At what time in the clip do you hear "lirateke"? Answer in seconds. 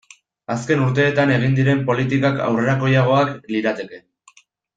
3.57-4.03